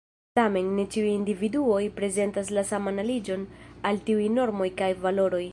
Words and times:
Tamen, 0.37 0.69
ne 0.77 0.85
ĉiuj 0.95 1.11
individuoj 1.17 1.83
prezentas 2.01 2.51
la 2.59 2.65
saman 2.71 3.05
aliĝon 3.07 3.47
al 3.91 4.05
tiuj 4.09 4.29
normoj 4.43 4.75
kaj 4.83 4.93
valoroj. 5.07 5.49